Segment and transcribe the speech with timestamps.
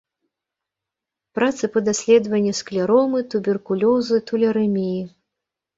[1.39, 5.01] Працы па даследаванні склеромы, туберкулёзу, тулярэміі.